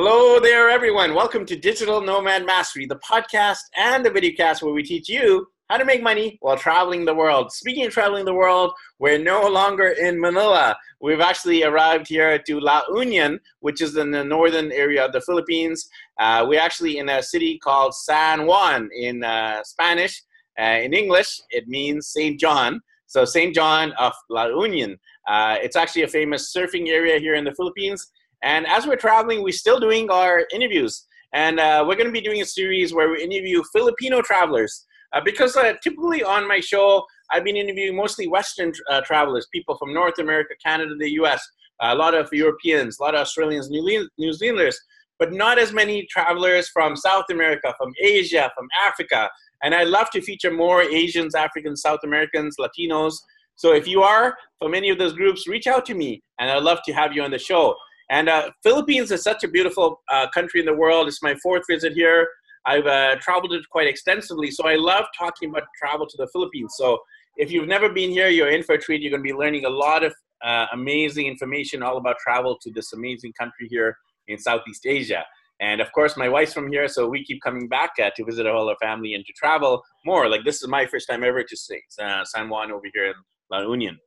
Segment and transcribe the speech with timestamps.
[0.00, 1.12] Hello there, everyone.
[1.12, 5.76] Welcome to Digital Nomad Mastery, the podcast and the videocast where we teach you how
[5.76, 7.50] to make money while traveling the world.
[7.50, 8.70] Speaking of traveling the world,
[9.00, 10.76] we're no longer in Manila.
[11.00, 15.20] We've actually arrived here to La Union, which is in the northern area of the
[15.20, 15.88] Philippines.
[16.20, 20.22] Uh, we're actually in a city called San Juan in uh, Spanish.
[20.56, 22.38] Uh, in English, it means St.
[22.38, 22.80] John.
[23.08, 23.52] So, St.
[23.52, 24.96] John of La Union.
[25.26, 28.12] Uh, it's actually a famous surfing area here in the Philippines.
[28.42, 31.06] And as we're traveling, we're still doing our interviews.
[31.32, 34.86] And uh, we're going to be doing a series where we interview Filipino travelers.
[35.12, 39.76] Uh, because uh, typically on my show, I've been interviewing mostly Western uh, travelers, people
[39.76, 41.46] from North America, Canada, the US,
[41.80, 44.78] a lot of Europeans, a lot of Australians, New, New Zealanders,
[45.18, 49.28] but not as many travelers from South America, from Asia, from Africa.
[49.62, 53.14] And I'd love to feature more Asians, Africans, South Americans, Latinos.
[53.56, 56.62] So if you are from any of those groups, reach out to me, and I'd
[56.62, 57.74] love to have you on the show.
[58.10, 61.08] And uh, Philippines is such a beautiful uh, country in the world.
[61.08, 62.28] It's my fourth visit here.
[62.66, 66.74] I've uh, traveled it quite extensively, so I love talking about travel to the Philippines.
[66.76, 66.98] So
[67.36, 69.00] if you've never been here, you're in for a treat.
[69.00, 72.70] You're going to be learning a lot of uh, amazing information all about travel to
[72.72, 75.24] this amazing country here in Southeast Asia.
[75.60, 78.46] And of course, my wife's from here, so we keep coming back uh, to visit
[78.46, 80.28] our family and to travel more.
[80.28, 83.14] Like this is my first time ever to see uh, San Juan over here in
[83.50, 83.98] La Union.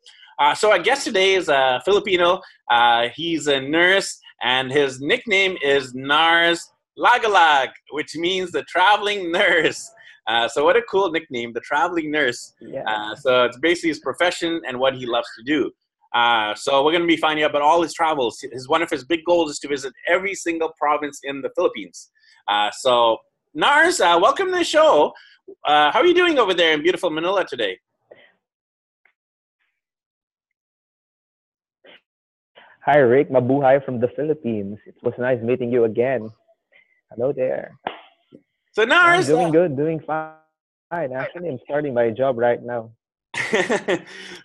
[0.41, 2.41] Uh, so our guest today is a Filipino.
[2.71, 6.67] Uh, he's a nurse, and his nickname is Nars
[6.97, 9.87] Lagalag, which means the traveling nurse.
[10.25, 12.55] Uh, so what a cool nickname, the traveling nurse.
[12.59, 12.81] Yeah.
[12.87, 15.69] Uh, so it's basically his profession and what he loves to do.
[16.15, 18.43] Uh, so we're going to be finding out about all his travels.
[18.51, 22.09] His one of his big goals is to visit every single province in the Philippines.
[22.47, 23.17] Uh, so
[23.53, 25.13] Nars, welcome to the show.
[25.67, 27.77] how are you doing over there in beautiful Manila today?
[32.85, 33.29] Hi, Rick.
[33.29, 34.79] Mabuhay from the Philippines.
[34.87, 36.31] It was nice meeting you again.
[37.11, 37.77] Hello there.
[38.71, 40.33] So now I'm doing good, doing fine.
[40.91, 42.91] Actually, I'm starting my job right now.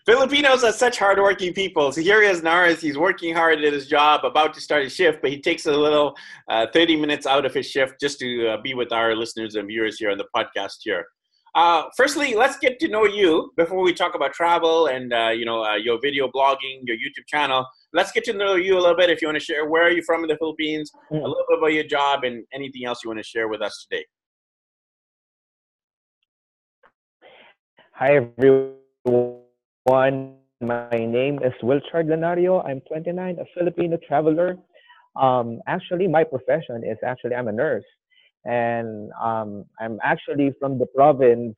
[0.07, 1.93] Filipinos are such hardworking people.
[1.93, 2.81] So here he is, Nars.
[2.81, 5.73] He's working hard at his job, about to start his shift, but he takes a
[5.73, 6.15] little
[6.49, 9.67] uh, 30 minutes out of his shift just to uh, be with our listeners and
[9.67, 11.07] viewers here on the podcast here.
[11.57, 15.45] Uh, firstly, let's get to know you before we talk about travel and uh, you
[15.45, 18.97] know uh, your video blogging, your YouTube channel let's get to know you a little
[18.97, 19.11] bit.
[19.11, 21.17] If you want to share where are you from in the Philippines, mm.
[21.17, 23.87] a little bit about your job, and anything else you want to share with us
[23.89, 24.05] today.
[27.93, 30.35] Hi everyone.
[30.61, 32.65] My name is Wilchard Lanario.
[32.67, 34.57] I'm 29, a Filipino traveler.
[35.17, 37.85] Um, actually, my profession is actually I'm a nurse,
[38.47, 41.57] and um, I'm actually from the province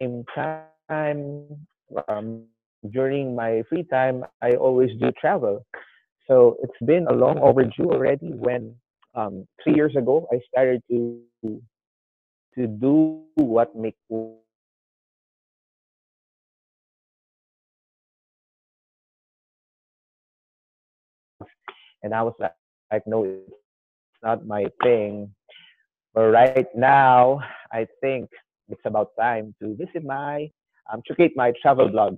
[0.00, 1.66] same time,
[2.08, 2.44] um,
[2.90, 5.64] during my free time, I always do travel.
[6.28, 8.32] So it's been a long overdue already.
[8.32, 8.74] When
[9.14, 11.22] um, three years ago, I started to
[12.54, 13.98] to do what makes
[22.06, 22.54] and I was like,
[22.90, 25.34] like, no, it's not my thing.
[26.14, 27.40] But right now,
[27.72, 28.30] I think
[28.68, 30.48] it's about time to visit my,
[30.90, 32.16] um, to create my travel blog.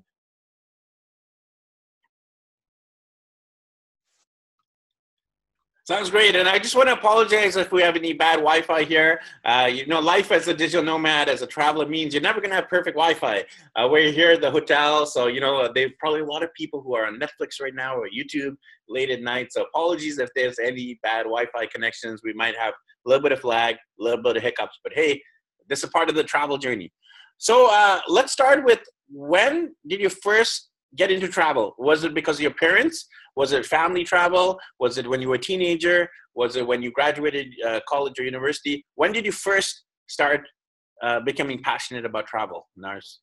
[5.89, 6.37] Sounds great.
[6.37, 9.23] And I just want to apologize if we have any bad Wi Fi here.
[9.43, 12.51] Uh, you know, life as a digital nomad, as a traveler, means you're never going
[12.51, 13.43] to have perfect Wi Fi.
[13.75, 15.07] Uh, we're here at the hotel.
[15.07, 17.97] So, you know, there's probably a lot of people who are on Netflix right now
[17.97, 18.55] or YouTube
[18.87, 19.51] late at night.
[19.51, 22.21] So, apologies if there's any bad Wi Fi connections.
[22.23, 24.79] We might have a little bit of lag, a little bit of hiccups.
[24.85, 25.23] But hey,
[25.71, 26.93] this is part of the travel journey.
[27.39, 31.75] So uh, let's start with when did you first get into travel?
[31.79, 33.09] Was it because of your parents?
[33.39, 34.59] Was it family travel?
[34.81, 36.11] Was it when you were a teenager?
[36.35, 38.85] Was it when you graduated uh, college or university?
[38.97, 40.41] When did you first start
[41.05, 43.21] uh, becoming passionate about travel, Nars?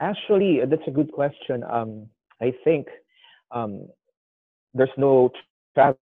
[0.00, 1.62] Actually, that's a good question.
[1.70, 2.08] Um,
[2.42, 2.88] I think
[3.52, 3.86] um,
[4.74, 5.30] there's no
[5.76, 5.94] traveler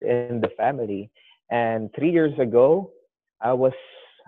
[0.00, 1.10] in the family.
[1.50, 2.92] And three years ago,
[3.40, 3.72] I was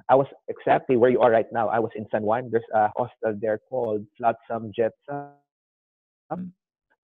[0.09, 1.69] I was exactly where you are right now.
[1.69, 2.49] I was in San Juan.
[2.51, 5.33] There's a hostel there called Flotsam Jetsam.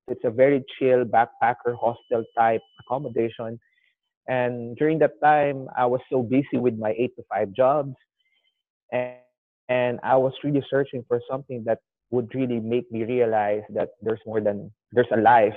[0.08, 3.58] It's a very chill backpacker hostel type accommodation.
[4.28, 7.94] And during that time, I was so busy with my eight to five jobs,
[8.92, 9.16] and
[9.68, 11.78] and I was really searching for something that
[12.10, 15.56] would really make me realize that there's more than there's a life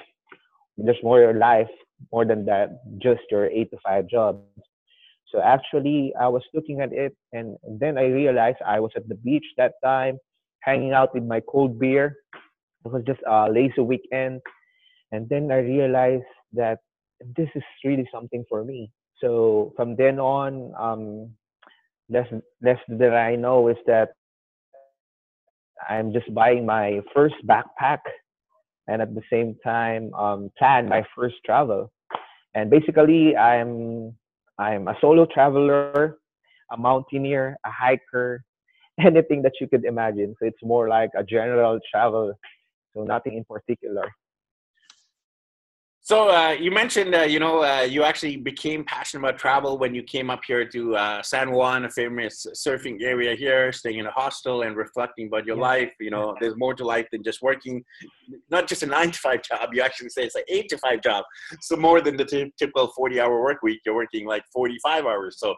[0.78, 1.70] there's more life
[2.12, 2.70] more than that
[3.02, 4.42] just your eight to five job
[5.32, 9.16] So actually, I was looking at it, and then I realized I was at the
[9.16, 10.18] beach that time,
[10.62, 12.16] hanging out with my cold beer.
[12.86, 14.42] It was just a lazy weekend,
[15.12, 16.80] and then I realized that
[17.36, 18.92] this is really something for me.
[19.22, 21.32] So from then on, um,
[22.10, 22.28] less
[22.62, 24.10] less that I know is that
[25.90, 28.00] I'm just buying my first backpack,
[28.88, 31.92] and at the same time, um, plan my first travel.
[32.54, 34.16] And basically, I'm
[34.58, 36.18] I'm a solo traveler,
[36.72, 38.44] a mountaineer, a hiker,
[39.00, 40.36] anything that you could imagine.
[40.40, 42.34] So it's more like a general travel,
[42.94, 44.10] so nothing in particular.
[46.06, 49.96] So uh, you mentioned, uh, you know, uh, you actually became passionate about travel when
[49.96, 54.06] you came up here to uh, San Juan, a famous surfing area here, staying in
[54.06, 55.64] a hostel and reflecting about your yeah.
[55.64, 55.92] life.
[56.00, 57.84] You know, there's more to life than just working,
[58.52, 59.70] not just a nine to five job.
[59.74, 61.26] You actually say it's like eight to five job.
[61.62, 65.40] So more than the t- typical 40 hour work week, you're working like 45 hours.
[65.40, 65.56] So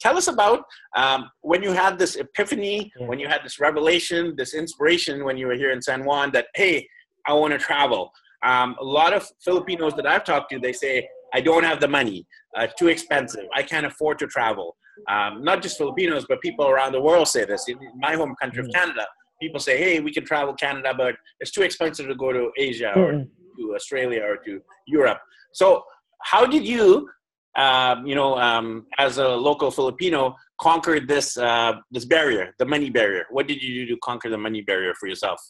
[0.00, 0.64] tell us about
[0.96, 3.06] um, when you had this epiphany, yeah.
[3.06, 6.46] when you had this revelation, this inspiration when you were here in San Juan that,
[6.54, 6.88] hey,
[7.26, 8.12] I want to travel.
[8.44, 11.88] Um, a lot of Filipinos that I've talked to, they say, I don't have the
[11.88, 12.26] money,
[12.56, 14.76] uh, too expensive, I can't afford to travel.
[15.08, 17.66] Um, not just Filipinos, but people around the world say this.
[17.68, 18.74] In my home country of mm.
[18.74, 19.06] Canada,
[19.40, 22.92] people say, hey, we can travel Canada, but it's too expensive to go to Asia
[22.96, 23.12] or
[23.58, 25.18] to Australia or to Europe.
[25.52, 25.84] So,
[26.22, 27.08] how did you,
[27.56, 32.90] um, you know, um, as a local Filipino, conquer this uh, this barrier, the money
[32.90, 33.26] barrier?
[33.30, 35.40] What did you do to conquer the money barrier for yourself?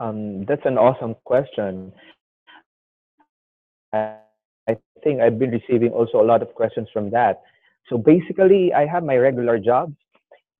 [0.00, 1.92] Um, that's an awesome question.
[3.92, 4.16] I,
[5.04, 7.40] think I've been receiving also a lot of questions from that.
[7.88, 9.94] So basically, I have my regular job,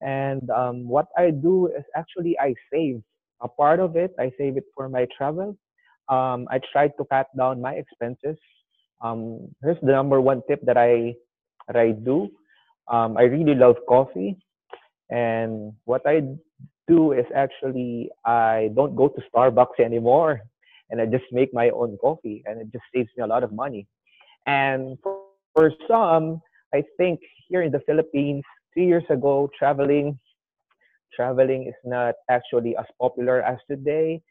[0.00, 3.02] and um, what I do is actually I save
[3.42, 4.12] a part of it.
[4.18, 5.56] I save it for my travel.
[6.08, 8.36] Um, I try to cut down my expenses.
[9.02, 11.14] Um, here's the number one tip that I
[11.68, 12.28] that I do.
[12.88, 14.36] Um, I really love coffee,
[15.10, 16.22] and what I
[16.88, 20.40] do is actually I don't go to Starbucks anymore
[20.90, 23.52] and I just make my own coffee and it just saves me a lot of
[23.52, 23.86] money.
[24.46, 25.20] And for,
[25.54, 26.40] for some,
[26.74, 28.42] I think here in the Philippines,
[28.74, 30.18] two years ago, traveling
[31.14, 34.22] traveling is not actually as popular as today.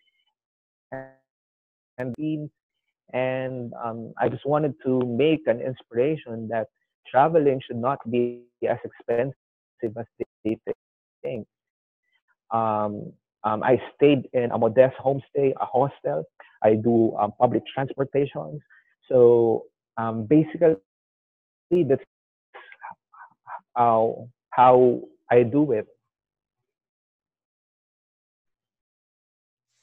[1.97, 2.15] And
[3.13, 6.67] and um, I just wanted to make an inspiration that
[7.09, 9.33] traveling should not be as expensive
[9.97, 10.05] as
[10.45, 10.57] they
[11.23, 11.47] think.
[12.51, 13.13] Um,
[13.43, 16.23] um, I stayed in a modest homestay, a hostel.
[16.63, 18.61] I do um, public transportations.
[19.07, 19.65] So
[19.97, 20.75] um, basically,
[21.71, 22.03] that's
[23.75, 25.01] how, how
[25.31, 25.87] I do it.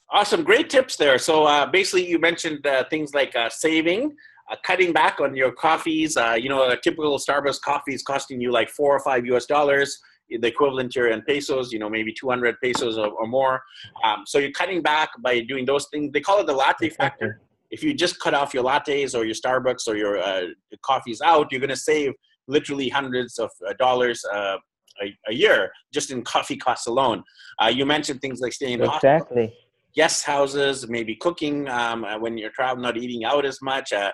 [0.09, 1.17] Awesome, great tips there.
[1.17, 4.15] So uh, basically, you mentioned uh, things like uh, saving,
[4.49, 6.15] uh, cutting back on your coffees.
[6.15, 9.45] Uh, you know, a typical Starbucks coffee is costing you like four or five US
[9.45, 13.61] dollars the equivalent here in pesos, you know, maybe 200 pesos or, or more.
[14.03, 16.11] Um, so you're cutting back by doing those things.
[16.11, 17.41] They call it the latte factor.
[17.71, 20.47] If you just cut off your lattes or your Starbucks or your uh,
[20.83, 22.13] coffees out, you're going to save
[22.47, 24.57] literally hundreds of uh, dollars uh,
[25.01, 27.23] a, a, year just in coffee costs alone.
[27.61, 29.43] Uh, you mentioned things like staying in exactly.
[29.43, 29.51] Hospital,
[29.95, 34.11] guest houses, maybe cooking um, when you're traveling, not eating out as much, uh,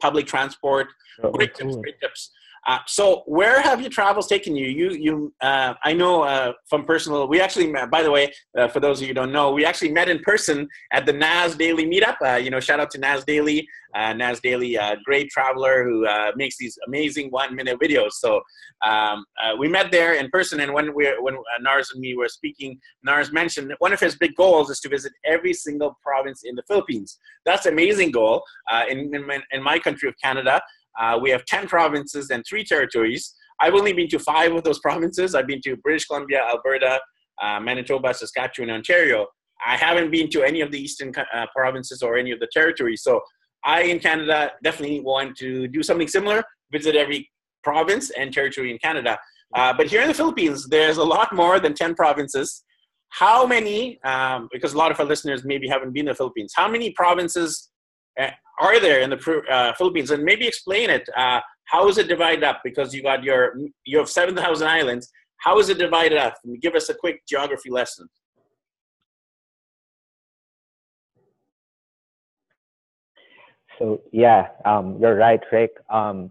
[0.00, 0.88] public transport.
[1.22, 1.70] Oh, great cool.
[1.70, 2.30] tips, great tips.
[2.66, 4.66] Uh, so where have your travels taken you?
[4.66, 5.34] You, you.
[5.40, 7.28] Uh, I know uh, from personal.
[7.28, 9.64] We actually, met, by the way, uh, for those of you who don't know, we
[9.64, 12.16] actually met in person at the Nas Daily meetup.
[12.20, 13.66] Uh, you know, shout out to Nas Daily.
[14.16, 16.06] Nas Daily, great traveler who
[16.36, 18.12] makes these amazing one-minute videos.
[18.12, 18.42] So
[18.84, 19.24] um,
[19.58, 23.32] we met there in person, and when we when Nars and me were speaking, Nars
[23.32, 27.18] mentioned one of his big goals is to visit every single province in the Philippines.
[27.46, 28.42] That's an amazing goal.
[28.90, 30.60] in, in my, in my country of Canada,
[31.00, 33.34] uh, we have 10 provinces and three territories.
[33.60, 35.34] I've only been to five of those provinces.
[35.34, 37.00] I've been to British Columbia, Alberta,
[37.42, 39.26] uh, Manitoba, Saskatchewan, Ontario.
[39.66, 43.02] I haven't been to any of the eastern uh, provinces or any of the territories.
[43.02, 43.20] So
[43.64, 47.30] I, in Canada, definitely want to do something similar, visit every
[47.64, 49.18] province and territory in Canada.
[49.54, 52.64] Uh, but here in the Philippines, there's a lot more than 10 provinces.
[53.10, 56.52] How many, um, because a lot of our listeners maybe haven't been to the Philippines,
[56.54, 57.70] how many provinces
[58.58, 60.10] are there in the uh, Philippines?
[60.10, 61.08] And maybe explain it.
[61.16, 62.60] Uh, how is it divided up?
[62.64, 65.10] Because you got your you have seven thousand islands.
[65.38, 66.34] How is it divided up?
[66.60, 68.08] Give us a quick geography lesson.
[73.78, 75.72] So yeah, um, you're right, Rick.
[75.90, 76.30] Um,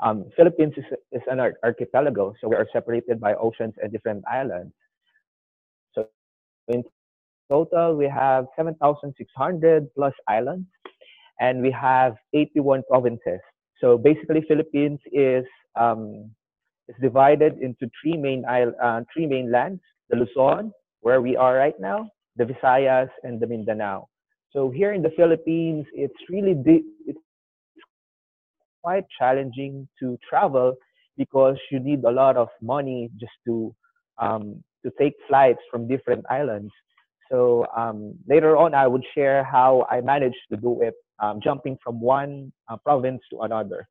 [0.00, 4.72] um, Philippines is, is an archipelago, so we are separated by oceans and different islands.
[5.94, 6.06] So
[6.68, 6.84] in
[7.50, 10.66] total, we have 7,600 plus islands
[11.40, 13.40] and we have 81 provinces.
[13.80, 15.44] So basically, Philippines is
[15.76, 16.30] um,
[16.88, 21.78] is divided into three main uh, three main lands: the Luzon, where we are right
[21.80, 24.08] now, the Visayas, and the Mindanao.
[24.52, 26.54] So here in the Philippines, it's really
[27.06, 27.18] it's
[28.82, 30.74] quite challenging to travel
[31.16, 33.74] because you need a lot of money just to
[34.18, 36.72] um, to take flights from different islands.
[37.30, 41.78] So um, later on, I would share how I managed to do it, um, jumping
[41.82, 43.88] from one uh, province to another.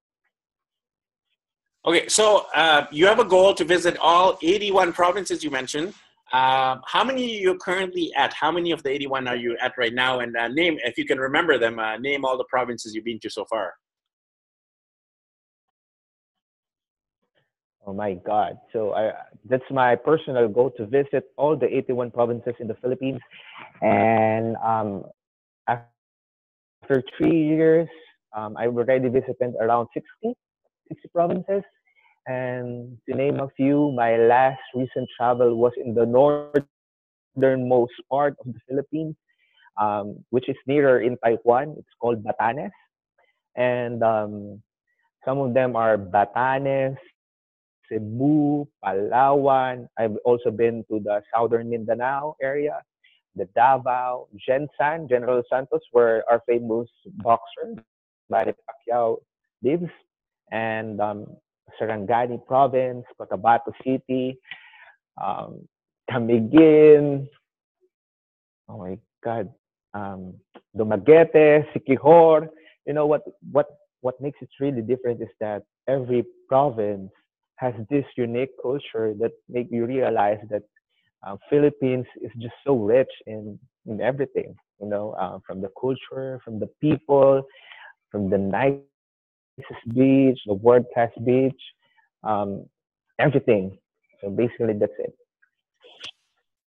[1.85, 5.93] Okay, so uh, you have a goal to visit all 81 provinces you mentioned.
[6.31, 8.33] Uh, how many are you currently at?
[8.33, 10.19] How many of the 81 are you at right now?
[10.19, 13.19] And uh, name, if you can remember them, uh, name all the provinces you've been
[13.19, 13.73] to so far.
[17.85, 18.57] Oh my God.
[18.71, 19.11] So I,
[19.49, 23.19] that's my personal goal to visit all the 81 provinces in the Philippines.
[23.81, 25.03] And um,
[25.67, 25.91] after
[27.17, 27.89] three years,
[28.35, 30.33] um, I've already visited around 60,
[30.89, 31.63] 60 provinces.
[32.27, 38.53] And to name a few, my last recent travel was in the northernmost part of
[38.53, 39.15] the Philippines,
[39.79, 41.75] um, which is nearer in Taiwan.
[41.77, 42.71] It's called Batanes.
[43.55, 44.61] And um,
[45.25, 46.95] some of them are Batanes,
[47.89, 49.87] Cebu, Palawan.
[49.97, 52.81] I've also been to the southern Mindanao area,
[53.35, 56.89] the Davao, Gensan, General Santos, where our famous
[57.23, 57.75] boxer,
[58.29, 59.17] Manny Pacquiao,
[59.61, 59.91] lives,
[60.51, 61.25] and um,
[61.79, 64.37] Sarangani Province, Cotabato City,
[65.21, 65.67] um,
[68.69, 69.49] oh my God,
[69.93, 70.33] um,
[70.77, 72.49] Dumaguete, Siquijor.
[72.85, 73.67] You know what, what,
[74.01, 77.11] what makes it really different is that every province
[77.57, 80.63] has this unique culture that make you realize that
[81.25, 84.55] uh, Philippines is just so rich in in everything.
[84.81, 87.43] You know, uh, from the culture, from the people,
[88.11, 90.17] from the nicest beach, the world class
[90.51, 90.91] beach,
[91.63, 92.19] um,
[93.19, 93.77] everything.
[94.21, 95.13] So basically, that's it.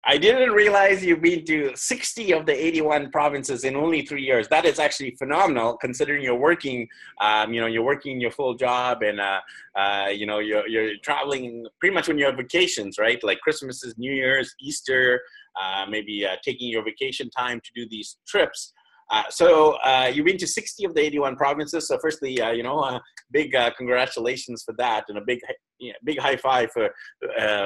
[0.09, 4.47] I didn't realize you've been to 60 of the 81 provinces in only three years.
[4.49, 6.87] That is actually phenomenal, considering you're working.
[7.21, 9.41] Um, you know, you're working your full job, and uh,
[9.75, 13.19] uh, you know, you're you're traveling pretty much when you have vacations, right?
[13.25, 15.21] Like Christmases, New Year's, Easter,
[15.61, 18.73] uh, maybe uh, taking your vacation time to do these trips.
[19.11, 21.89] Uh, so uh, you've been to 60 of the 81 provinces.
[21.89, 23.01] So firstly, you know,
[23.33, 25.41] big congratulations for that, and a big,
[25.81, 26.91] you know, big high five for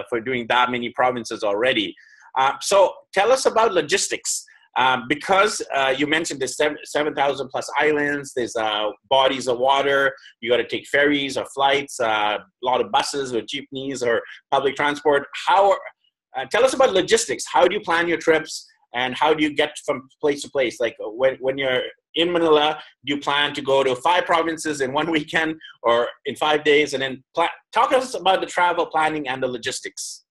[0.08, 1.94] for doing that many provinces already.
[2.38, 4.44] Uh, so tell us about logistics.
[4.76, 10.48] Um, because uh, you mentioned there's 7,000 plus islands, there's uh, bodies of water, you
[10.48, 14.76] got to take ferries or flights, uh, a lot of buses or jeepneys or public
[14.76, 15.26] transport.
[15.48, 15.72] How?
[16.36, 17.44] Uh, tell us about logistics.
[17.52, 20.78] How do you plan your trips and how do you get from place to place?
[20.78, 21.82] Like when, when you're
[22.14, 26.36] in Manila, do you plan to go to five provinces in one weekend or in
[26.36, 26.94] five days?
[26.94, 30.24] And then pl- talk us about the travel planning and the logistics.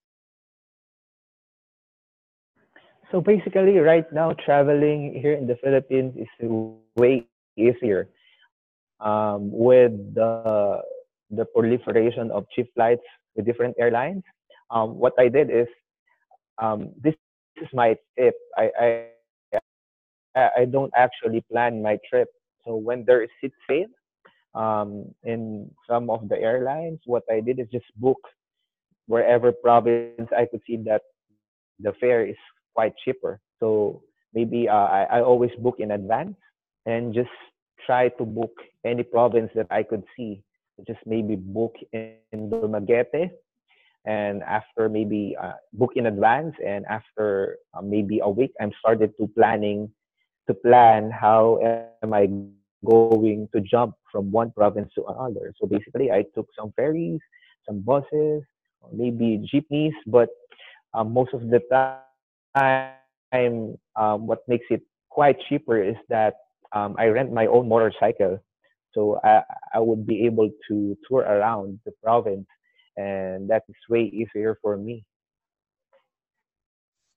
[3.11, 6.29] So basically, right now, traveling here in the Philippines is
[6.95, 7.25] way
[7.57, 8.07] easier.
[8.99, 10.81] Um, with the
[11.31, 14.23] the proliferation of cheap flights with different airlines,
[14.69, 15.67] um, what I did is
[16.61, 17.15] um, this
[17.61, 18.35] is my tip.
[18.57, 19.05] I, I
[20.35, 22.27] I don't actually plan my trip.
[22.65, 23.89] So when there is seat sale
[24.53, 28.19] um, in some of the airlines, what I did is just book
[29.07, 31.01] wherever province I could see that
[31.79, 32.37] the fare is
[32.79, 33.33] quite cheaper.
[33.59, 34.01] So
[34.33, 36.37] maybe uh, I, I always book in advance
[36.85, 37.35] and just
[37.85, 38.55] try to book
[38.85, 40.43] any province that I could see.
[40.87, 42.15] Just maybe book in
[42.49, 43.31] Dumaguete
[44.05, 49.11] and after maybe uh, book in advance and after uh, maybe a week i'm started
[49.19, 49.91] to planning
[50.47, 51.59] to plan how
[52.01, 52.23] am i
[52.87, 57.19] going to jump from one province to another so basically i took some ferries
[57.67, 58.41] some buses
[58.93, 60.29] maybe jeepneys but
[60.93, 62.08] uh, most of the time
[62.55, 62.95] time,
[63.95, 66.35] um, what makes it quite cheaper is that
[66.73, 68.39] um, I rent my own motorcycle.
[68.93, 69.41] So I,
[69.73, 72.47] I would be able to tour around the province,
[72.97, 75.05] and that is way easier for me.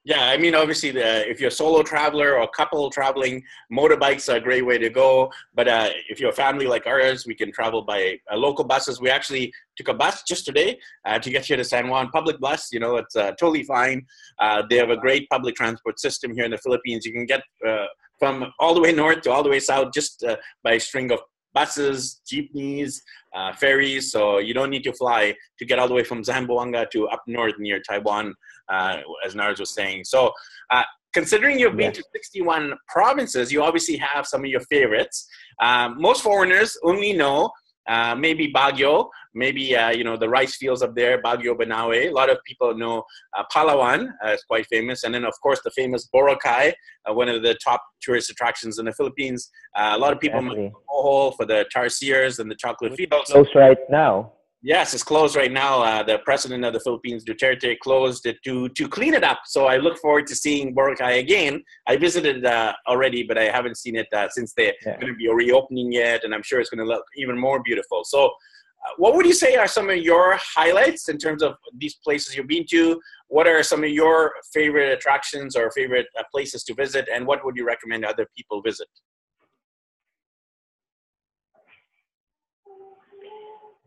[0.04, 4.32] Yeah, I mean, obviously, the, if you're a solo traveler or a couple traveling, motorbikes
[4.32, 5.30] are a great way to go.
[5.54, 9.00] But uh, if you're a family like ours, we can travel by uh, local buses.
[9.00, 12.10] We actually took a bus just today uh, to get here to San Juan.
[12.10, 14.04] Public bus, you know, it's uh, totally fine.
[14.40, 17.06] Uh, they have a great public transport system here in the Philippines.
[17.06, 17.86] You can get uh,
[18.18, 20.24] from all the way north to all the way south just
[20.64, 21.20] by a string of
[21.54, 23.02] buses, jeepneys,
[23.34, 24.10] uh, ferries.
[24.10, 27.22] So you don't need to fly to get all the way from Zamboanga to up
[27.26, 28.34] north near Taiwan,
[28.72, 30.04] uh, as Nars was saying.
[30.04, 30.32] So
[30.70, 31.96] uh, considering you've been yes.
[31.96, 35.28] to 61 provinces, you obviously have some of your favorites.
[35.60, 37.50] Um, most foreigners only know
[37.88, 42.08] uh, maybe Baguio, maybe uh, you know the rice fields up there, Baguio Banawe.
[42.08, 43.02] A lot of people know
[43.36, 46.72] uh, Palawan uh, is quite famous, and then of course the famous Boracay,
[47.08, 49.50] uh, one of the top tourist attractions in the Philippines.
[49.76, 50.68] Uh, a lot of people Definitely.
[50.68, 53.30] know Bohol for the tarsiers and the chocolate fields.
[53.30, 54.32] Close right now.
[54.64, 55.82] Yes, it's closed right now.
[55.82, 59.40] Uh, the president of the Philippines, Duterte, closed it to to clean it up.
[59.46, 61.64] So I look forward to seeing Boracay again.
[61.88, 65.00] I visited uh, already, but I haven't seen it uh, since they're Yeah.
[65.00, 67.60] going to be a reopening it, and I'm sure it's going to look even more
[67.60, 68.04] beautiful.
[68.04, 71.96] So, uh, what would you say are some of your highlights in terms of these
[71.96, 73.00] places you've been to?
[73.26, 77.44] What are some of your favorite attractions or favorite uh, places to visit, and what
[77.44, 78.86] would you recommend other people visit?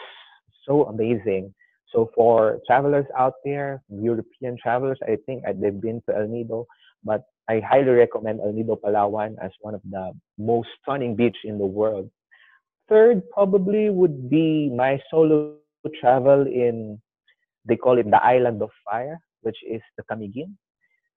[0.65, 1.53] so amazing.
[1.91, 6.65] So for travelers out there, European travelers, I think they've been to El Nido,
[7.03, 11.57] but I highly recommend El Nido Palawan as one of the most stunning beach in
[11.57, 12.09] the world.
[12.87, 15.55] Third probably would be my solo
[15.99, 17.01] travel in,
[17.65, 20.53] they call it the Island of Fire, which is the Camiguin.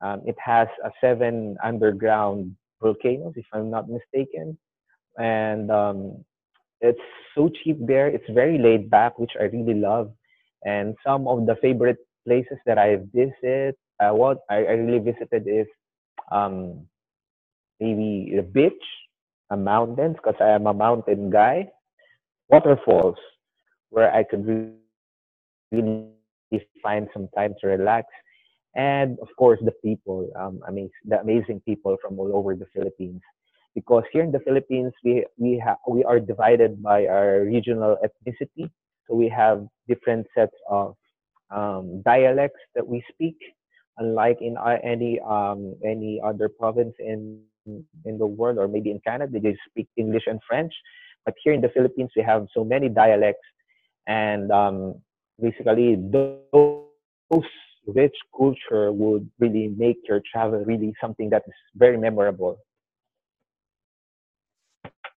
[0.00, 4.58] Um, it has a seven underground volcanoes, if I'm not mistaken,
[5.18, 6.24] and um,
[6.80, 7.00] it's
[7.34, 8.08] so cheap there.
[8.08, 10.12] It's very laid back, which I really love.
[10.64, 15.46] And some of the favorite places that I visit, uh, what I, I really visited
[15.46, 15.66] is
[16.30, 16.86] um,
[17.80, 18.84] maybe the beach,
[19.50, 21.68] a mountains, because I am a mountain guy,
[22.48, 23.16] waterfalls,
[23.90, 24.82] where I could really
[26.82, 28.06] find some time to relax,
[28.74, 30.30] and of course the people.
[30.36, 33.20] Um, mean, the amazing people from all over the Philippines.
[33.74, 38.70] Because here in the Philippines, we we we are divided by our regional ethnicity.
[39.08, 40.94] So we have different sets of
[41.50, 43.36] um, dialects that we speak,
[43.98, 47.40] unlike in uh, any um, any other province in
[48.04, 50.72] in the world or maybe in Canada, they just speak English and French.
[51.24, 53.46] But here in the Philippines, we have so many dialects,
[54.06, 55.00] and um,
[55.40, 57.46] basically those
[57.86, 62.58] rich culture would really make your travel really something that is very memorable.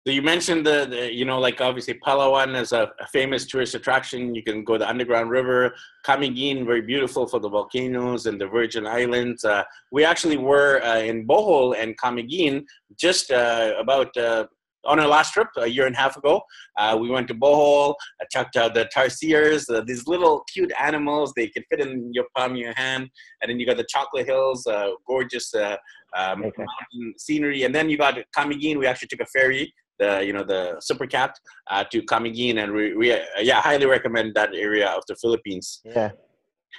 [0.06, 3.74] So you mentioned the, the, you know, like obviously Palawan is a, a famous tourist
[3.74, 4.34] attraction.
[4.34, 5.74] You can go the underground river.
[6.04, 9.46] Camiguin, very beautiful for the volcanoes and the Virgin Islands.
[9.46, 12.66] Uh, we actually were uh, in Bohol and Camiguin
[12.98, 14.44] just uh, about uh,
[14.86, 16.42] on our last trip a year and a half ago.
[16.78, 21.32] Uh, we went to Bohol, I checked out the tarsiers, uh, these little cute animals.
[21.34, 23.08] They can fit in your palm of your hand.
[23.40, 25.76] And then you got the Chocolate Hills, uh, gorgeous uh,
[26.16, 26.64] um, Okay.
[26.64, 27.64] mountain scenery.
[27.64, 28.78] And then you got Camiguin.
[28.78, 31.38] We actually took a ferry the you know the super cat
[31.70, 35.80] uh, to Camiguin, and we, we uh, yeah highly recommend that area of the Philippines.
[35.84, 36.10] Yeah.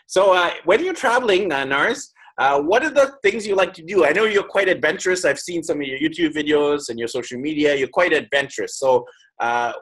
[0.07, 3.81] So uh, when you're traveling, uh, Nars, uh, what are the things you like to
[3.81, 4.05] do?
[4.05, 5.23] I know you're quite adventurous.
[5.23, 7.75] I've seen some of your YouTube videos and your social media.
[7.75, 8.77] You're quite adventurous.
[8.77, 9.05] So
[9.39, 9.73] uh,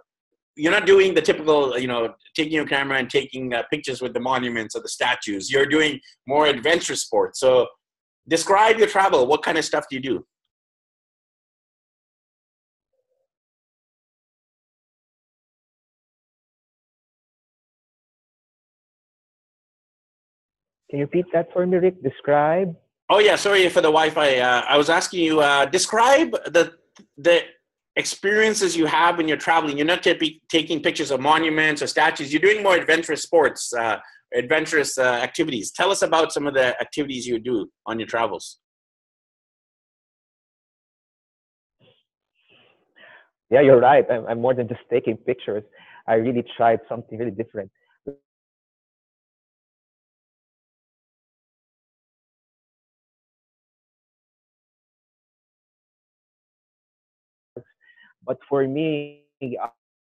[0.56, 4.14] you're not doing the typical, you know, taking your camera and taking uh, pictures with
[4.14, 5.52] the monuments or the statues.
[5.52, 7.40] You're doing more adventure sports.
[7.40, 7.68] So
[8.28, 9.26] describe your travel.
[9.26, 10.26] What kind of stuff do you do?
[20.94, 22.04] Can you repeat that for me, Rick?
[22.04, 22.76] Describe.
[23.10, 24.38] Oh yeah, sorry for the Wi-Fi.
[24.38, 26.74] Uh, I was asking you uh, describe the
[27.18, 27.42] the
[27.96, 29.76] experiences you have when you're traveling.
[29.76, 32.32] You're not typically taking pictures of monuments or statues.
[32.32, 33.98] You're doing more adventurous sports, uh,
[34.36, 35.72] adventurous uh, activities.
[35.72, 38.60] Tell us about some of the activities you do on your travels.
[43.50, 44.06] Yeah, you're right.
[44.12, 45.64] I'm, I'm more than just taking pictures.
[46.08, 47.72] I really tried something really different.
[58.26, 59.24] But for me,
[59.58, 59.98] um,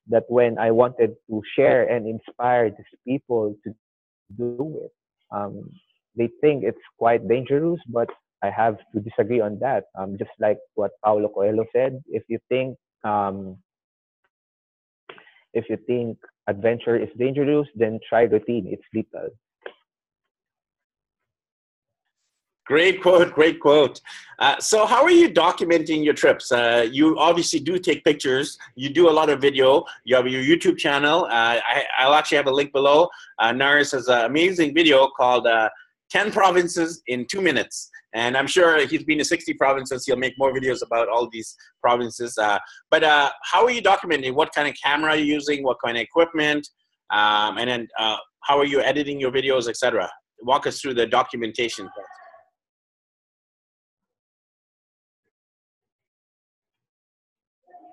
[0.09, 3.75] That when I wanted to share and inspire these people to
[4.37, 4.91] do it,
[5.35, 5.69] um,
[6.15, 8.09] they think it's quite dangerous, but
[8.41, 9.85] I have to disagree on that.
[9.99, 13.57] Um, just like what Paulo Coelho said, if you think um,
[15.53, 18.67] if you think adventure is dangerous, then try routine.
[18.67, 19.29] It's lethal.
[22.67, 24.01] Great quote, great quote.
[24.39, 26.51] Uh, so, how are you documenting your trips?
[26.51, 28.57] Uh, you obviously do take pictures.
[28.75, 29.85] You do a lot of video.
[30.03, 31.25] You have your YouTube channel.
[31.25, 31.59] Uh,
[31.97, 33.07] I, will actually have a link below.
[33.39, 35.69] Uh, Nars has an amazing video called uh,
[36.09, 37.89] 10 Provinces in Two Minutes.
[38.13, 40.05] And I'm sure he's been to 60 provinces.
[40.05, 42.37] He'll make more videos about all these provinces.
[42.37, 42.57] Uh,
[42.89, 44.33] but uh, how are you documenting?
[44.33, 45.63] What kind of camera are you using?
[45.63, 46.67] What kind of equipment?
[47.09, 50.09] Um, and then uh, how are you editing your videos, etc.?
[50.41, 51.89] Walk us through the documentation.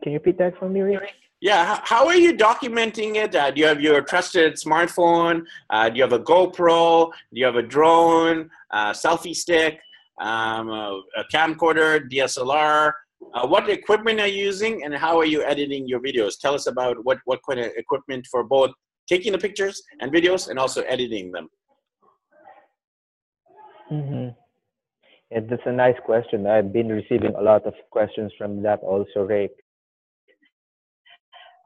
[0.03, 1.15] Can you repeat that for me, Rick?
[1.41, 3.35] Yeah, how are you documenting it?
[3.35, 5.43] Uh, do you have your trusted smartphone?
[5.69, 7.11] Uh, do you have a GoPro?
[7.11, 9.79] Do you have a drone, uh, selfie stick,
[10.21, 12.93] um, a, a, camcorder, DSLR?
[13.35, 16.39] Uh, what equipment are you using, and how are you editing your videos?
[16.39, 18.71] Tell us about what what kind of equipment for both
[19.09, 21.49] taking the pictures and videos, and also editing them.
[23.91, 24.29] Mm-hmm.
[25.31, 26.47] Yeah, that's a nice question.
[26.47, 29.53] I've been receiving a lot of questions from that also, Rick.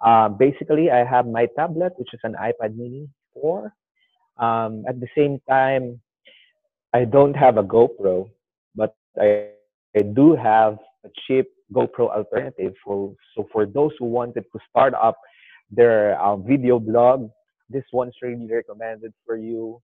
[0.04, 3.72] Uh, basically, I have my tablet, which is an iPad mini 4.
[4.38, 6.00] Um, at the same time,
[6.94, 8.30] I don't have a GoPro,
[9.20, 9.48] I,
[9.96, 12.74] I do have a cheap GoPro alternative.
[12.84, 15.16] For, so for those who wanted to start up
[15.70, 17.30] their uh, video blog,
[17.68, 19.80] this one's really recommended for you.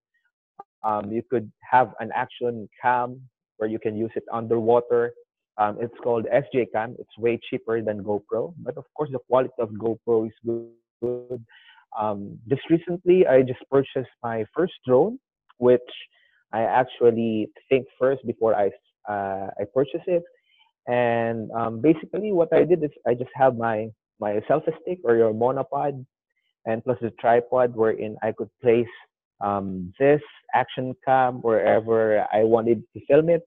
[0.83, 3.21] Um, you could have an action cam
[3.57, 5.13] where you can use it underwater
[5.57, 6.97] um, it's called SJ Cam.
[6.99, 10.33] It's way cheaper than GoPro, but of course the quality of GoPro is
[11.01, 11.45] good.
[11.99, 15.19] Um, just recently, I just purchased my first drone,
[15.59, 15.81] which
[16.53, 18.71] I actually think first before I
[19.09, 20.23] uh, I purchase it.
[20.87, 23.89] And um, basically, what I did is I just have my
[24.21, 26.05] my selfie stick or your monopod,
[26.67, 28.95] and plus the tripod wherein I could place
[29.41, 30.21] um, this
[30.55, 33.43] action cam wherever I wanted to film it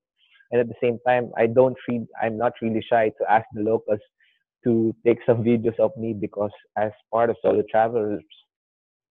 [0.52, 3.62] and at the same time i don't read i'm not really shy to ask the
[3.62, 4.00] locals
[4.64, 8.24] to take some videos of me because as part of solo travelers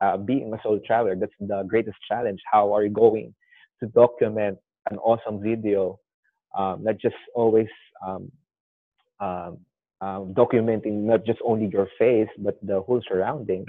[0.01, 3.35] uh, being a solo traveler that's the greatest challenge how are you going
[3.81, 4.59] to document
[4.91, 5.99] an awesome video
[6.57, 7.69] um, not just always
[8.07, 8.31] um,
[9.21, 9.59] um,
[10.01, 13.65] um, documenting not just only your face but the whole surrounding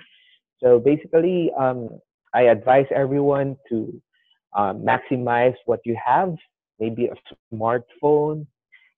[0.62, 1.90] so basically um,
[2.34, 4.02] i advise everyone to
[4.56, 6.36] uh, maximize what you have
[6.80, 8.46] maybe a smartphone,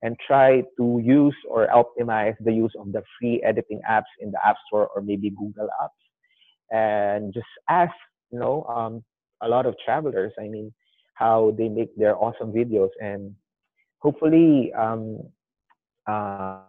[0.01, 4.37] and try to use or optimize the use of the free editing apps in the
[4.45, 6.71] App Store or maybe Google Apps.
[6.71, 7.93] And just ask,
[8.31, 9.03] you know, um,
[9.41, 10.73] a lot of travelers, I mean,
[11.15, 12.89] how they make their awesome videos.
[13.01, 13.35] And
[13.99, 15.19] hopefully, um,
[16.07, 16.61] uh,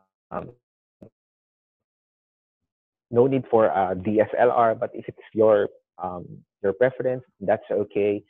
[3.10, 5.68] no need for a DSLR, but if it's your
[6.02, 6.26] um,
[6.62, 8.22] your preference, that's okay.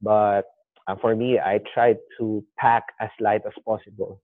[0.00, 0.42] But
[0.86, 4.22] uh, for me, I try to pack as light as possible.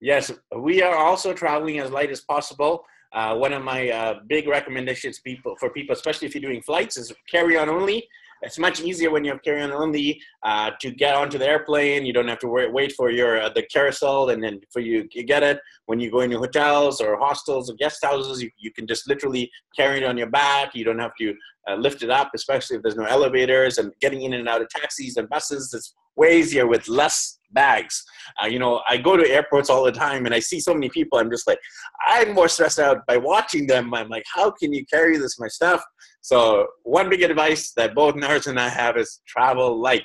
[0.00, 2.84] Yes, we are also traveling as light as possible.
[3.12, 6.96] Uh, one of my uh, big recommendations people for people, especially if you're doing flights,
[6.96, 8.06] is carry on only.
[8.42, 12.06] It's much easier when you have carry on only uh, to get onto the airplane.
[12.06, 15.08] You don't have to wait, wait for your uh, the carousel and then for you,
[15.12, 18.42] you get it when you go into hotels or hostels or guest houses.
[18.42, 20.74] You, you can just literally carry it on your back.
[20.74, 21.34] You don't have to
[21.68, 24.68] uh, lift it up, especially if there's no elevators and getting in and out of
[24.68, 25.74] taxis and buses.
[25.74, 28.02] It's way easier with less bags.
[28.42, 30.88] Uh, you know, I go to airports all the time and I see so many
[30.88, 31.18] people.
[31.18, 31.58] I'm just like,
[32.06, 33.92] I'm more stressed out by watching them.
[33.94, 35.82] I'm like, how can you carry this much stuff?
[36.20, 40.04] So one big advice that both Nars and I have is travel light.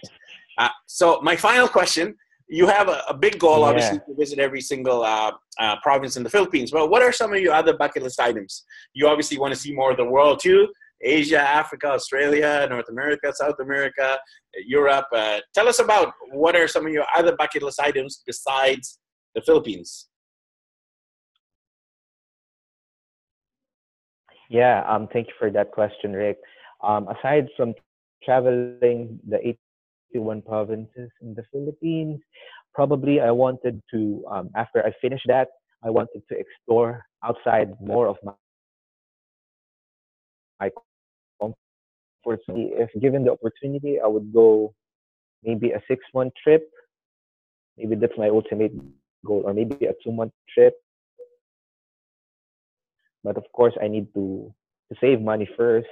[0.57, 2.15] Uh, so my final question:
[2.47, 3.65] You have a, a big goal, yeah.
[3.65, 6.71] obviously, to visit every single uh, uh, province in the Philippines.
[6.71, 8.63] But what are some of your other bucket list items?
[8.93, 10.67] You obviously want to see more of the world too.
[11.01, 14.17] Asia, Africa, Australia, North America, South America,
[14.65, 15.05] Europe.
[15.13, 18.99] Uh, tell us about what are some of your other bucket list items besides
[19.33, 20.07] the Philippines?
[24.49, 26.37] Yeah, um, thank you for that question, Rick.
[26.83, 27.73] Um, aside from
[28.23, 29.55] traveling the
[30.13, 32.19] 81 provinces in the Philippines,
[32.73, 35.47] probably I wanted to, um, after I finished that,
[35.83, 38.33] I wanted to explore outside more of my,
[40.59, 40.69] my
[41.41, 41.55] comfort
[42.47, 42.71] zone.
[42.77, 44.73] If given the opportunity, I would go
[45.43, 46.69] maybe a six month trip.
[47.77, 48.71] Maybe that's my ultimate
[49.25, 50.75] goal, or maybe a two month trip
[53.25, 54.53] but of course I need to
[54.89, 55.89] to save money first.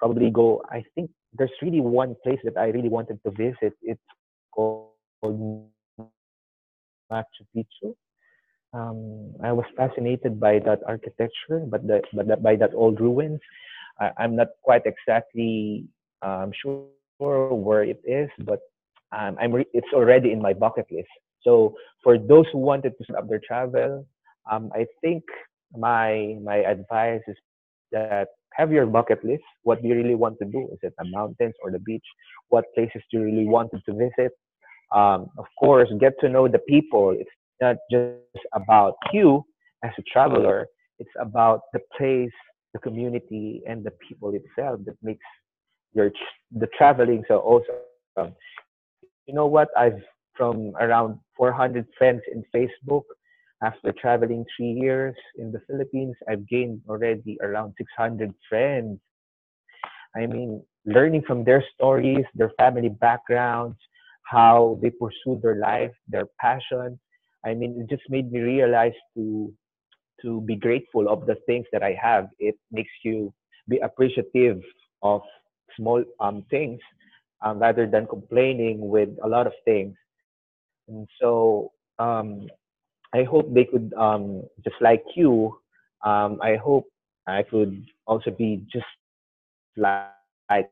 [0.00, 0.64] Probably go.
[0.72, 3.76] I think there's really one place that I really wanted to visit.
[3.84, 4.00] It's
[4.50, 4.88] called
[7.12, 7.92] Machu Picchu.
[8.72, 13.40] Um, I was fascinated by that architecture, but the, but the, by that old ruins.
[14.00, 15.84] I, am not quite exactly
[16.22, 18.60] um, sure where it is, but
[19.16, 21.08] um, I'm re- it's already in my bucket list.
[21.42, 24.06] So for those who wanted to start their travel,
[24.50, 25.22] um, I think
[25.76, 27.36] my my advice is
[27.92, 29.42] that have your bucket list.
[29.62, 30.68] What do you really want to do?
[30.72, 32.04] Is it the mountains or the beach?
[32.48, 34.32] What places do you really want to visit?
[34.94, 37.10] Um, of course, get to know the people.
[37.18, 39.44] It's not just about you
[39.84, 40.66] as a traveler.
[40.98, 42.32] It's about the place,
[42.72, 45.24] the community, and the people itself that makes
[45.92, 46.10] your
[46.52, 48.34] the traveling so awesome.
[49.26, 49.68] You know what?
[49.76, 50.02] I've
[50.36, 53.02] from around 400 friends in Facebook
[53.62, 58.98] after traveling three years in the Philippines, I've gained already around 600 friends.
[60.16, 63.76] I mean, learning from their stories, their family backgrounds,
[64.24, 66.98] how they pursue their life, their passion.
[67.44, 69.52] I mean, it just made me realize to
[70.22, 72.28] to be grateful of the things that I have.
[72.38, 73.32] It makes you
[73.68, 74.62] be appreciative
[75.02, 75.22] of
[75.76, 76.80] small um, things
[77.42, 79.96] um, rather than complaining with a lot of things.
[80.88, 82.48] And so um,
[83.14, 85.56] I hope they could, um, just like you,
[86.04, 86.86] um, I hope
[87.26, 88.86] I could also be just
[89.76, 90.08] like,
[90.50, 90.70] like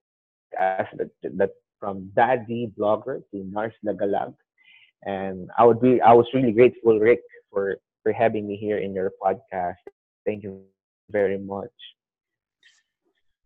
[0.58, 0.86] as
[1.22, 4.34] that from daddy blogger to Nars Lagalag.
[5.04, 7.76] And I would be, I was really grateful, Rick, for,
[8.08, 9.82] for having me here in your podcast.
[10.24, 10.62] Thank you
[11.10, 11.76] very much.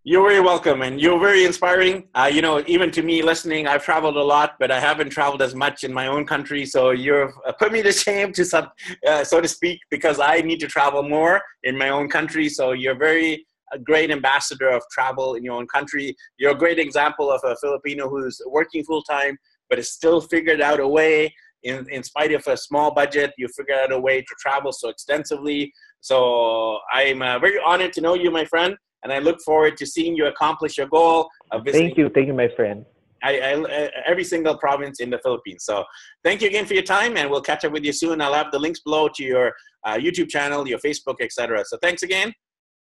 [0.05, 2.09] You're very welcome, and you're very inspiring.
[2.15, 5.43] Uh, you know, even to me listening, I've traveled a lot, but I haven't traveled
[5.43, 6.65] as much in my own country.
[6.67, 8.69] So you've uh, put me to shame, to some,
[9.07, 12.49] uh, so to speak, because I need to travel more in my own country.
[12.49, 16.15] So you're very a great ambassador of travel in your own country.
[16.39, 20.61] You're a great example of a Filipino who's working full time, but has still figured
[20.61, 21.33] out a way.
[21.63, 24.89] In, in spite of a small budget, you figured out a way to travel so
[24.89, 25.73] extensively.
[26.01, 29.87] So I'm uh, very honored to know you, my friend and I look forward to
[29.87, 31.89] seeing you accomplish your goal of visiting.
[31.89, 32.85] Thank you, thank you, my friend.
[33.25, 35.65] I, I, every single province in the Philippines.
[35.65, 35.85] So
[36.25, 38.21] thank you again for your time, and we'll catch up with you soon.
[38.21, 39.53] I'll have the links below to your
[39.85, 41.65] uh, YouTube channel, your Facebook, etc.
[41.67, 42.33] So thanks again.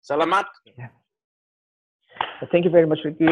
[0.10, 0.46] Salamat.
[0.78, 0.88] Yeah.
[2.52, 3.28] Thank you very much, Ricky.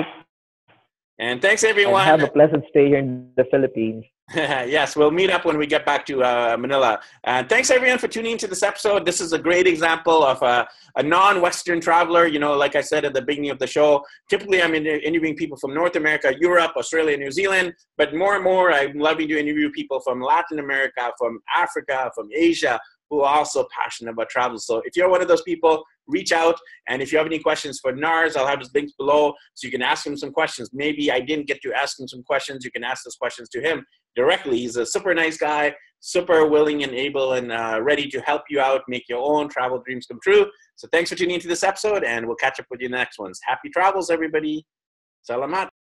[1.19, 2.01] And thanks, everyone.
[2.01, 4.03] And have a pleasant stay here in the Philippines.
[4.35, 6.99] yes, we'll meet up when we get back to uh, Manila.
[7.23, 9.05] And thanks everyone for tuning into this episode.
[9.05, 12.27] This is a great example of a, a, non-Western traveler.
[12.27, 15.57] You know, like I said at the beginning of the show, typically I'm interviewing people
[15.57, 17.73] from North America, Europe, Australia, New Zealand.
[17.97, 22.27] But more and more, I'm loving to interview people from Latin America, from Africa, from
[22.35, 24.57] Asia, who are also passionate about travel.
[24.57, 26.55] So if you're one of those people, reach out.
[26.87, 29.71] And if you have any questions for Nars, I'll have his links below so you
[29.71, 30.69] can ask him some questions.
[30.73, 32.63] Maybe I didn't get to ask him some questions.
[32.63, 34.59] You can ask those questions to him directly.
[34.59, 38.59] He's a super nice guy, super willing and able and uh, ready to help you
[38.59, 40.45] out, make your own travel dreams come true.
[40.75, 42.97] So thanks for tuning into this episode, and we'll catch up with you in the
[42.97, 43.39] next ones.
[43.43, 44.65] Happy travels, everybody.
[45.29, 45.76] Salamat.